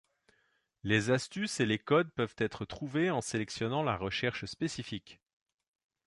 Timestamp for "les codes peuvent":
1.67-2.33